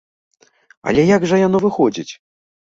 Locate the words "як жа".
1.15-1.41